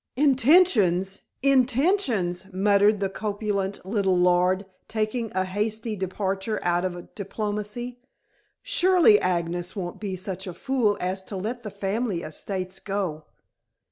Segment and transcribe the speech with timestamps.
[0.15, 1.19] "Intentions!
[1.43, 7.99] Intentions!" muttered the corpulent little lord, taking a hasty departure out of diplomacy.
[8.63, 13.25] "Surely, Agnes won't be such a fool as to let the family estates go."